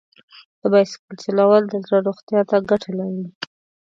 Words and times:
د 0.59 0.61
بایسکل 0.71 1.15
چلول 1.23 1.63
د 1.67 1.73
زړه 1.85 1.99
روغتیا 2.07 2.39
ته 2.49 2.55
ګټه 2.69 2.91
لري. 2.99 3.25